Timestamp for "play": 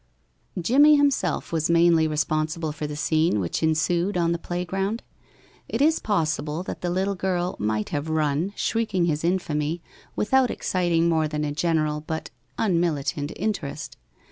4.39-4.65